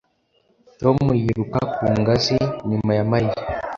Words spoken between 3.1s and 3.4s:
Mariya